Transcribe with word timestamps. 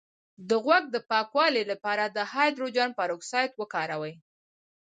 د 0.49 0.51
غوږ 0.63 0.83
د 0.91 0.97
پاکوالي 1.09 1.63
لپاره 1.71 2.03
د 2.07 2.17
هایدروجن 2.31 2.89
پر 2.97 3.09
اکسایډ 3.17 3.51
وکاروئ 3.61 4.13